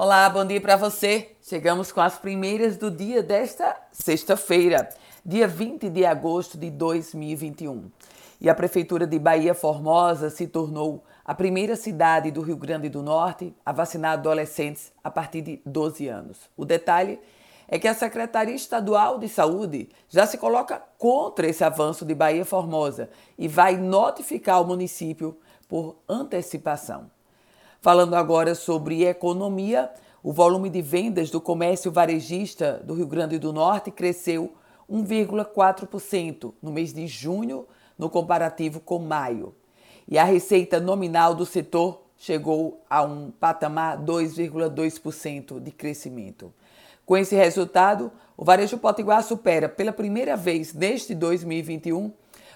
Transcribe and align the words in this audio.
Olá, 0.00 0.30
bom 0.30 0.44
dia 0.44 0.60
para 0.60 0.76
você. 0.76 1.32
Chegamos 1.42 1.90
com 1.90 2.00
as 2.00 2.16
primeiras 2.16 2.76
do 2.76 2.88
dia 2.88 3.20
desta 3.20 3.76
sexta-feira, 3.90 4.88
dia 5.26 5.48
20 5.48 5.90
de 5.90 6.06
agosto 6.06 6.56
de 6.56 6.70
2021. 6.70 7.90
E 8.40 8.48
a 8.48 8.54
Prefeitura 8.54 9.08
de 9.08 9.18
Bahia 9.18 9.54
Formosa 9.54 10.30
se 10.30 10.46
tornou 10.46 11.02
a 11.24 11.34
primeira 11.34 11.74
cidade 11.74 12.30
do 12.30 12.42
Rio 12.42 12.56
Grande 12.56 12.88
do 12.88 13.02
Norte 13.02 13.52
a 13.66 13.72
vacinar 13.72 14.12
adolescentes 14.12 14.92
a 15.02 15.10
partir 15.10 15.40
de 15.40 15.60
12 15.66 16.06
anos. 16.06 16.48
O 16.56 16.64
detalhe 16.64 17.18
é 17.66 17.76
que 17.76 17.88
a 17.88 17.94
Secretaria 17.94 18.54
Estadual 18.54 19.18
de 19.18 19.28
Saúde 19.28 19.88
já 20.08 20.26
se 20.26 20.38
coloca 20.38 20.80
contra 20.96 21.48
esse 21.48 21.64
avanço 21.64 22.04
de 22.04 22.14
Bahia 22.14 22.44
Formosa 22.44 23.10
e 23.36 23.48
vai 23.48 23.76
notificar 23.76 24.62
o 24.62 24.64
município 24.64 25.36
por 25.68 25.96
antecipação. 26.08 27.10
Falando 27.80 28.14
agora 28.14 28.56
sobre 28.56 29.04
economia, 29.04 29.88
o 30.20 30.32
volume 30.32 30.68
de 30.68 30.82
vendas 30.82 31.30
do 31.30 31.40
comércio 31.40 31.92
varejista 31.92 32.82
do 32.84 32.92
Rio 32.92 33.06
Grande 33.06 33.38
do 33.38 33.52
Norte 33.52 33.92
cresceu 33.92 34.52
1,4% 34.90 36.54
no 36.60 36.72
mês 36.72 36.92
de 36.92 37.06
junho, 37.06 37.66
no 37.96 38.10
comparativo 38.10 38.80
com 38.80 38.98
maio. 38.98 39.54
E 40.08 40.18
a 40.18 40.24
receita 40.24 40.80
nominal 40.80 41.36
do 41.36 41.46
setor 41.46 42.02
chegou 42.16 42.82
a 42.90 43.04
um 43.04 43.30
patamar 43.30 43.96
2,2% 43.98 45.60
de 45.60 45.70
crescimento. 45.70 46.52
Com 47.06 47.16
esse 47.16 47.36
resultado, 47.36 48.10
o 48.36 48.44
varejo 48.44 48.76
potiguar 48.76 49.22
supera 49.22 49.68
pela 49.68 49.92
primeira 49.92 50.36
vez 50.36 50.74
neste 50.74 51.14
2021 51.14 52.12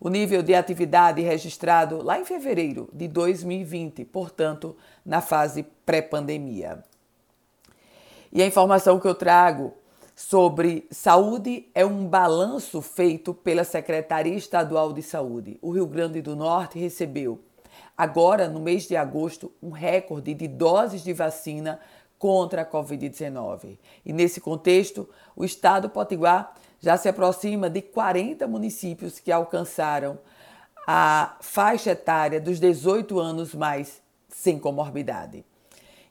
o 0.00 0.08
nível 0.08 0.42
de 0.42 0.54
atividade 0.54 1.22
registrado 1.22 2.02
lá 2.02 2.18
em 2.18 2.24
fevereiro 2.24 2.88
de 2.92 3.08
2020, 3.08 4.04
portanto, 4.04 4.76
na 5.04 5.20
fase 5.20 5.64
pré-pandemia. 5.84 6.82
E 8.32 8.42
a 8.42 8.46
informação 8.46 8.98
que 8.98 9.06
eu 9.06 9.14
trago 9.14 9.72
sobre 10.14 10.86
saúde 10.90 11.68
é 11.74 11.84
um 11.84 12.06
balanço 12.06 12.80
feito 12.80 13.34
pela 13.34 13.64
Secretaria 13.64 14.34
Estadual 14.34 14.92
de 14.92 15.02
Saúde. 15.02 15.58
O 15.60 15.70
Rio 15.70 15.86
Grande 15.86 16.22
do 16.22 16.36
Norte 16.36 16.78
recebeu, 16.78 17.40
agora 17.96 18.48
no 18.48 18.60
mês 18.60 18.86
de 18.86 18.96
agosto, 18.96 19.52
um 19.62 19.70
recorde 19.70 20.34
de 20.34 20.46
doses 20.46 21.02
de 21.02 21.12
vacina 21.12 21.80
contra 22.18 22.62
a 22.62 22.66
Covid-19. 22.66 23.78
E 24.04 24.12
nesse 24.12 24.40
contexto, 24.40 25.08
o 25.36 25.44
Estado 25.44 25.90
Potiguar 25.90 26.54
já 26.84 26.98
se 26.98 27.08
aproxima 27.08 27.70
de 27.70 27.80
40 27.80 28.46
municípios 28.46 29.18
que 29.18 29.32
alcançaram 29.32 30.18
a 30.86 31.34
faixa 31.40 31.92
etária 31.92 32.38
dos 32.38 32.60
18 32.60 33.18
anos 33.18 33.54
mais 33.54 34.02
sem 34.28 34.58
comorbidade. 34.58 35.46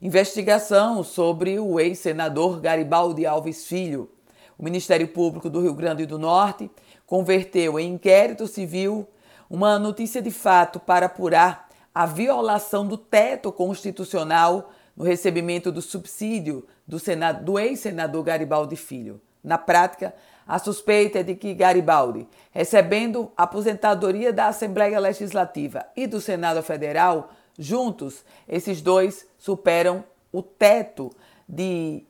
Investigação 0.01 1.03
sobre 1.03 1.59
o 1.59 1.79
ex-senador 1.79 2.59
Garibaldi 2.59 3.23
Alves 3.23 3.67
Filho. 3.67 4.09
O 4.57 4.63
Ministério 4.63 5.07
Público 5.07 5.47
do 5.47 5.61
Rio 5.61 5.75
Grande 5.75 6.07
do 6.07 6.17
Norte 6.17 6.71
converteu 7.05 7.79
em 7.79 7.94
inquérito 7.94 8.47
civil 8.47 9.07
uma 9.47 9.77
notícia 9.77 10.23
de 10.23 10.31
fato 10.31 10.79
para 10.79 11.05
apurar 11.05 11.69
a 11.94 12.07
violação 12.07 12.88
do 12.88 12.97
teto 12.97 13.51
constitucional 13.51 14.71
no 14.97 15.03
recebimento 15.03 15.71
do 15.71 15.83
subsídio 15.83 16.66
do, 16.88 16.97
do 17.44 17.59
ex-senador 17.59 18.23
Garibaldi 18.23 18.75
Filho. 18.75 19.21
Na 19.44 19.58
prática, 19.58 20.13
a 20.47 20.59
suspeita 20.59 21.19
é 21.19 21.23
de 21.23 21.36
que 21.36 21.53
Garibaldi, 21.53 22.27
recebendo 22.52 23.31
aposentadoria 23.36 24.31
da 24.31 24.47
Assembleia 24.47 25.00
Legislativa 25.00 25.85
e 25.95 26.08
do 26.08 26.22
Senado 26.22 26.61
Federal, 26.63 27.30
juntos, 27.58 28.23
esses 28.47 28.81
dois 28.81 29.27
superam 29.38 30.03
o 30.31 30.41
teto 30.41 31.11
de 31.47 32.03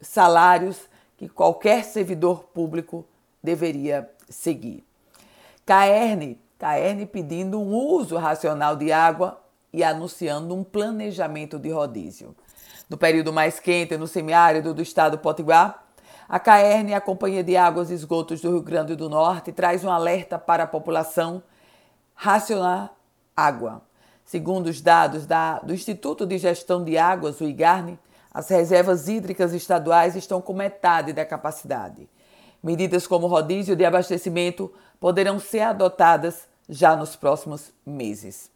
salários 0.00 0.88
que 1.16 1.28
qualquer 1.28 1.84
servidor 1.84 2.44
público 2.44 3.04
deveria 3.42 4.08
seguir. 4.28 4.84
Caerne, 5.66 6.40
Caerne 6.58 7.06
pedindo 7.06 7.60
um 7.60 7.74
uso 7.74 8.16
racional 8.16 8.74
de 8.74 8.90
água 8.90 9.40
e 9.72 9.84
anunciando 9.84 10.54
um 10.54 10.64
planejamento 10.64 11.58
de 11.58 11.70
rodízio. 11.70 12.34
No 12.88 12.96
período 12.96 13.32
mais 13.32 13.60
quente, 13.60 13.96
no 13.96 14.06
semiárido 14.06 14.72
do 14.72 14.80
estado 14.80 15.18
Potiguar, 15.18 15.87
a 16.28 16.38
CAERN, 16.38 16.92
a 16.92 17.00
Companhia 17.00 17.42
de 17.42 17.56
Águas 17.56 17.90
e 17.90 17.94
Esgotos 17.94 18.42
do 18.42 18.50
Rio 18.50 18.60
Grande 18.60 18.94
do 18.94 19.08
Norte, 19.08 19.50
traz 19.50 19.82
um 19.82 19.90
alerta 19.90 20.38
para 20.38 20.64
a 20.64 20.66
população 20.66 21.42
racionar 22.14 22.92
água. 23.34 23.80
Segundo 24.26 24.66
os 24.66 24.82
dados 24.82 25.24
da, 25.24 25.58
do 25.60 25.72
Instituto 25.72 26.26
de 26.26 26.36
Gestão 26.36 26.84
de 26.84 26.98
Águas, 26.98 27.40
o 27.40 27.44
IGARNE, 27.44 27.98
as 28.30 28.50
reservas 28.50 29.08
hídricas 29.08 29.54
estaduais 29.54 30.16
estão 30.16 30.38
com 30.42 30.52
metade 30.52 31.14
da 31.14 31.24
capacidade. 31.24 32.06
Medidas 32.62 33.06
como 33.06 33.26
rodízio 33.26 33.74
de 33.74 33.86
abastecimento 33.86 34.70
poderão 35.00 35.38
ser 35.38 35.60
adotadas 35.60 36.46
já 36.68 36.94
nos 36.94 37.16
próximos 37.16 37.72
meses. 37.86 38.50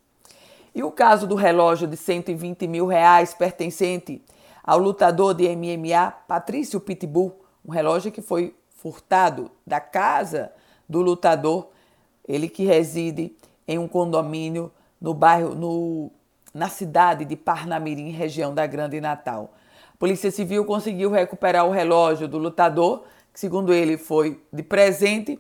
E 0.75 0.83
o 0.83 0.91
caso 0.91 1.27
do 1.27 1.37
relógio 1.37 1.89
de 1.89 1.97
120 1.97 2.67
mil 2.69 2.87
reais 2.87 3.33
pertencente 3.33 4.23
ao 4.63 4.79
lutador 4.79 5.33
de 5.33 5.49
MMA 5.57 6.11
Patrício 6.29 6.79
Pitbull 6.79 7.42
um 7.65 7.71
relógio 7.71 8.13
que 8.13 8.23
foi 8.23 8.55
furtado 8.71 9.51
da 9.67 9.81
casa 9.81 10.53
do 10.89 11.01
lutador, 11.01 11.69
ele 12.27 12.49
que 12.49 12.65
reside 12.65 13.35
em 13.67 13.79
um 13.79 13.87
condomínio 13.87 14.71
no 15.01 15.15
bairro, 15.15 15.55
no, 15.55 16.11
na 16.53 16.69
cidade 16.69 17.25
de 17.25 17.37
Parnamirim, 17.37 18.11
região 18.11 18.55
da 18.55 18.67
Grande 18.67 19.01
Natal. 19.01 19.55
A 19.95 19.97
Polícia 19.97 20.31
Civil 20.31 20.65
conseguiu 20.65 21.11
recuperar 21.11 21.67
o 21.67 21.71
relógio 21.71 22.27
do 22.27 22.39
lutador, 22.39 23.05
que 23.33 23.39
segundo 23.41 23.73
ele 23.73 23.97
foi 23.97 24.43
de 24.53 24.63
presente, 24.63 25.39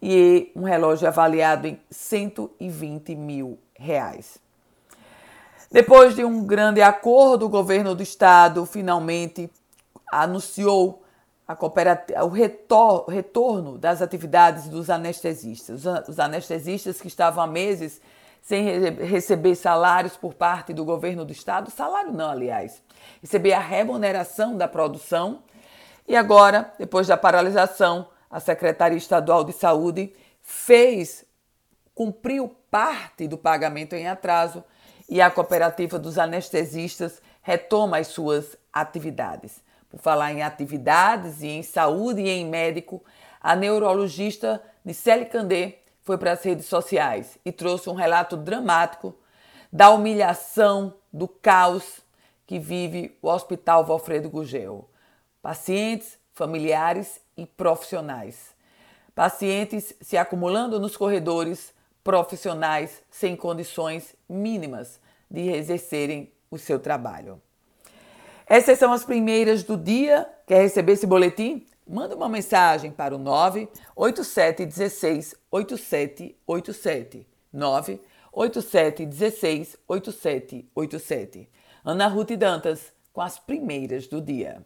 e 0.00 0.50
um 0.56 0.64
relógio 0.64 1.06
avaliado 1.06 1.66
em 1.66 1.80
120 1.88 3.14
mil 3.14 3.58
reais. 3.74 4.38
Depois 5.70 6.14
de 6.14 6.24
um 6.24 6.44
grande 6.44 6.82
acordo, 6.82 7.46
o 7.46 7.48
governo 7.48 7.94
do 7.94 8.02
estado 8.02 8.66
finalmente 8.66 9.50
anunciou 10.10 11.01
o 12.22 12.28
retor 12.28 13.08
retorno 13.08 13.76
das 13.76 14.00
atividades 14.00 14.68
dos 14.68 14.88
anestesistas. 14.88 15.84
Os 16.08 16.18
anestesistas 16.18 17.00
que 17.00 17.08
estavam 17.08 17.42
há 17.42 17.46
meses 17.46 18.00
sem 18.40 18.64
receber 18.94 19.54
salários 19.54 20.16
por 20.16 20.34
parte 20.34 20.72
do 20.72 20.84
governo 20.84 21.24
do 21.24 21.32
estado, 21.32 21.70
salário 21.70 22.12
não, 22.12 22.30
aliás, 22.30 22.82
receber 23.20 23.52
a 23.52 23.60
remuneração 23.60 24.56
da 24.56 24.66
produção. 24.66 25.42
E 26.08 26.16
agora, 26.16 26.72
depois 26.78 27.06
da 27.06 27.16
paralisação, 27.16 28.08
a 28.28 28.40
Secretaria 28.40 28.98
Estadual 28.98 29.44
de 29.44 29.52
Saúde 29.52 30.12
fez, 30.40 31.24
cumpriu 31.94 32.56
parte 32.70 33.28
do 33.28 33.38
pagamento 33.38 33.94
em 33.94 34.08
atraso 34.08 34.64
e 35.08 35.20
a 35.20 35.30
cooperativa 35.30 35.98
dos 35.98 36.18
anestesistas 36.18 37.22
retoma 37.42 37.98
as 37.98 38.08
suas 38.08 38.56
atividades. 38.72 39.62
Por 39.92 40.00
falar 40.00 40.32
em 40.32 40.42
atividades 40.42 41.42
e 41.42 41.48
em 41.48 41.62
saúde 41.62 42.22
e 42.22 42.30
em 42.30 42.46
médico, 42.46 43.04
a 43.38 43.54
neurologista 43.54 44.62
Nicele 44.82 45.26
Candê 45.26 45.74
foi 46.00 46.16
para 46.16 46.32
as 46.32 46.42
redes 46.42 46.64
sociais 46.64 47.38
e 47.44 47.52
trouxe 47.52 47.90
um 47.90 47.94
relato 47.94 48.34
dramático 48.34 49.14
da 49.70 49.90
humilhação, 49.90 50.94
do 51.12 51.28
caos 51.28 52.00
que 52.46 52.58
vive 52.58 53.18
o 53.20 53.28
Hospital 53.28 53.84
Valfredo 53.84 54.30
Gugel. 54.30 54.88
Pacientes, 55.42 56.18
familiares 56.32 57.20
e 57.36 57.44
profissionais. 57.44 58.54
Pacientes 59.14 59.94
se 60.00 60.16
acumulando 60.16 60.80
nos 60.80 60.96
corredores, 60.96 61.74
profissionais 62.02 63.02
sem 63.10 63.36
condições 63.36 64.14
mínimas 64.26 64.98
de 65.30 65.50
exercerem 65.50 66.32
o 66.50 66.56
seu 66.56 66.80
trabalho. 66.80 67.42
Essas 68.52 68.78
são 68.78 68.92
as 68.92 69.02
primeiras 69.02 69.62
do 69.62 69.78
dia. 69.78 70.28
Quer 70.46 70.60
receber 70.60 70.92
esse 70.92 71.06
boletim? 71.06 71.64
Manda 71.88 72.14
uma 72.14 72.28
mensagem 72.28 72.92
para 72.92 73.14
o 73.14 73.18
98716 73.18 75.34
8787. 75.50 77.26
98716 77.50 79.78
8787. 79.88 81.48
Ana 81.82 82.06
Ruth 82.08 82.32
Dantas 82.32 82.92
com 83.10 83.22
as 83.22 83.38
primeiras 83.38 84.06
do 84.06 84.20
dia. 84.20 84.62